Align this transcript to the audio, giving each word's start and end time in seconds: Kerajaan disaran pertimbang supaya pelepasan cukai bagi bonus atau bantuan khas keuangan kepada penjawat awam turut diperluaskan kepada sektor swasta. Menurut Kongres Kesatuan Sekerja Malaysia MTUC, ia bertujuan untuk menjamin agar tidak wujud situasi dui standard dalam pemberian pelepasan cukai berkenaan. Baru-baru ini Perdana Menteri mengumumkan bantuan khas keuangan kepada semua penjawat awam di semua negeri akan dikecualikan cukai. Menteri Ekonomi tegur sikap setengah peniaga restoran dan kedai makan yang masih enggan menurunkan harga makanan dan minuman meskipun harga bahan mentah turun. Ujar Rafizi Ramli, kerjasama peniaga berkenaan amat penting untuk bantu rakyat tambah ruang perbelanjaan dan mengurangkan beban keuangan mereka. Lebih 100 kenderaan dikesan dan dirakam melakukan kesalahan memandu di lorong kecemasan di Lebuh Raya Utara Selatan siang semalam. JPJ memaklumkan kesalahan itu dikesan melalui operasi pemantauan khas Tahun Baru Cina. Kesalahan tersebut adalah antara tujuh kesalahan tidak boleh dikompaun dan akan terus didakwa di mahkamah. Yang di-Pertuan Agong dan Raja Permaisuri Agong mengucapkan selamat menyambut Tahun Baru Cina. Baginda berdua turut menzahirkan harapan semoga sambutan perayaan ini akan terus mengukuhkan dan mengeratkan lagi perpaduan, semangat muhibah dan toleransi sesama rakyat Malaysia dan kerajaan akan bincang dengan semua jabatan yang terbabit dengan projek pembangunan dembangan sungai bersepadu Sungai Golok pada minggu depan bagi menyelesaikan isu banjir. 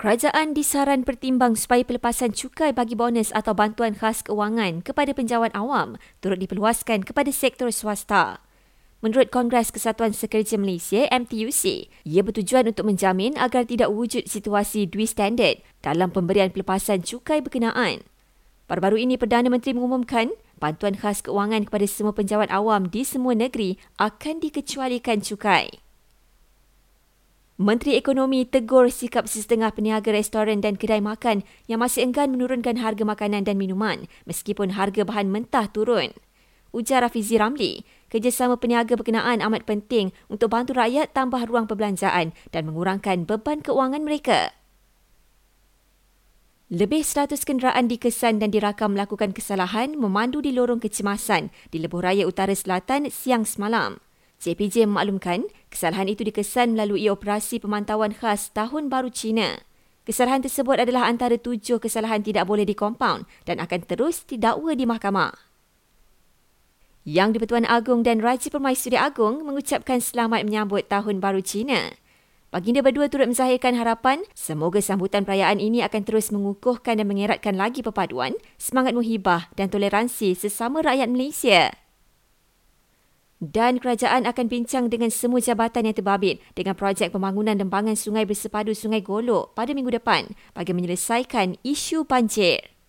Kerajaan 0.00 0.56
disaran 0.56 1.04
pertimbang 1.04 1.60
supaya 1.60 1.84
pelepasan 1.84 2.32
cukai 2.32 2.72
bagi 2.72 2.96
bonus 2.96 3.36
atau 3.36 3.52
bantuan 3.52 3.92
khas 3.92 4.24
keuangan 4.24 4.80
kepada 4.80 5.12
penjawat 5.12 5.52
awam 5.52 6.00
turut 6.24 6.40
diperluaskan 6.40 7.04
kepada 7.04 7.28
sektor 7.28 7.68
swasta. 7.68 8.40
Menurut 9.04 9.28
Kongres 9.28 9.68
Kesatuan 9.68 10.16
Sekerja 10.16 10.56
Malaysia 10.56 11.04
MTUC, 11.12 11.92
ia 12.08 12.24
bertujuan 12.24 12.72
untuk 12.72 12.88
menjamin 12.88 13.36
agar 13.36 13.68
tidak 13.68 13.92
wujud 13.92 14.24
situasi 14.24 14.88
dui 14.88 15.04
standard 15.04 15.60
dalam 15.84 16.08
pemberian 16.08 16.48
pelepasan 16.48 17.04
cukai 17.04 17.44
berkenaan. 17.44 18.00
Baru-baru 18.72 19.04
ini 19.04 19.20
Perdana 19.20 19.52
Menteri 19.52 19.76
mengumumkan 19.76 20.32
bantuan 20.56 20.96
khas 20.96 21.20
keuangan 21.20 21.68
kepada 21.68 21.84
semua 21.84 22.16
penjawat 22.16 22.48
awam 22.48 22.88
di 22.88 23.04
semua 23.04 23.36
negeri 23.36 23.76
akan 24.00 24.40
dikecualikan 24.40 25.20
cukai. 25.20 25.89
Menteri 27.60 28.00
Ekonomi 28.00 28.48
tegur 28.48 28.88
sikap 28.88 29.28
setengah 29.28 29.68
peniaga 29.76 30.08
restoran 30.16 30.64
dan 30.64 30.80
kedai 30.80 31.04
makan 31.04 31.44
yang 31.68 31.84
masih 31.84 32.08
enggan 32.08 32.32
menurunkan 32.32 32.80
harga 32.80 33.04
makanan 33.04 33.44
dan 33.44 33.60
minuman 33.60 34.08
meskipun 34.24 34.72
harga 34.80 35.04
bahan 35.04 35.28
mentah 35.28 35.68
turun. 35.68 36.08
Ujar 36.72 37.04
Rafizi 37.04 37.36
Ramli, 37.36 37.84
kerjasama 38.08 38.56
peniaga 38.56 38.96
berkenaan 38.96 39.44
amat 39.44 39.68
penting 39.68 40.08
untuk 40.32 40.56
bantu 40.56 40.72
rakyat 40.72 41.12
tambah 41.12 41.44
ruang 41.44 41.68
perbelanjaan 41.68 42.32
dan 42.48 42.62
mengurangkan 42.64 43.28
beban 43.28 43.60
keuangan 43.60 44.08
mereka. 44.08 44.56
Lebih 46.72 47.04
100 47.04 47.44
kenderaan 47.44 47.92
dikesan 47.92 48.40
dan 48.40 48.56
dirakam 48.56 48.96
melakukan 48.96 49.36
kesalahan 49.36 50.00
memandu 50.00 50.40
di 50.40 50.56
lorong 50.56 50.80
kecemasan 50.80 51.52
di 51.68 51.76
Lebuh 51.76 52.00
Raya 52.00 52.24
Utara 52.24 52.56
Selatan 52.56 53.12
siang 53.12 53.44
semalam. 53.44 54.00
JPJ 54.40 54.88
memaklumkan 54.88 55.52
kesalahan 55.68 56.08
itu 56.08 56.24
dikesan 56.24 56.72
melalui 56.72 57.12
operasi 57.12 57.60
pemantauan 57.60 58.16
khas 58.16 58.48
Tahun 58.56 58.88
Baru 58.88 59.12
Cina. 59.12 59.60
Kesalahan 60.08 60.40
tersebut 60.40 60.80
adalah 60.80 61.12
antara 61.12 61.36
tujuh 61.36 61.76
kesalahan 61.76 62.24
tidak 62.24 62.48
boleh 62.48 62.64
dikompaun 62.64 63.28
dan 63.44 63.60
akan 63.60 63.84
terus 63.84 64.24
didakwa 64.24 64.72
di 64.72 64.88
mahkamah. 64.88 65.36
Yang 67.04 67.36
di-Pertuan 67.36 67.68
Agong 67.68 68.00
dan 68.00 68.24
Raja 68.24 68.48
Permaisuri 68.48 68.96
Agong 68.96 69.44
mengucapkan 69.44 70.00
selamat 70.00 70.48
menyambut 70.48 70.88
Tahun 70.88 71.20
Baru 71.20 71.44
Cina. 71.44 71.92
Baginda 72.48 72.80
berdua 72.80 73.12
turut 73.12 73.28
menzahirkan 73.28 73.76
harapan 73.76 74.24
semoga 74.32 74.80
sambutan 74.80 75.28
perayaan 75.28 75.60
ini 75.60 75.84
akan 75.84 76.00
terus 76.00 76.32
mengukuhkan 76.32 76.96
dan 76.96 77.06
mengeratkan 77.06 77.60
lagi 77.60 77.84
perpaduan, 77.84 78.32
semangat 78.56 78.96
muhibah 78.96 79.52
dan 79.52 79.68
toleransi 79.68 80.32
sesama 80.32 80.80
rakyat 80.80 81.12
Malaysia 81.12 81.79
dan 83.40 83.80
kerajaan 83.80 84.28
akan 84.28 84.46
bincang 84.46 84.92
dengan 84.92 85.08
semua 85.08 85.40
jabatan 85.40 85.88
yang 85.88 85.96
terbabit 85.96 86.44
dengan 86.52 86.76
projek 86.76 87.10
pembangunan 87.10 87.56
dembangan 87.56 87.96
sungai 87.96 88.28
bersepadu 88.28 88.76
Sungai 88.76 89.00
Golok 89.00 89.56
pada 89.56 89.72
minggu 89.72 89.96
depan 89.96 90.28
bagi 90.52 90.76
menyelesaikan 90.76 91.56
isu 91.64 92.04
banjir. 92.04 92.79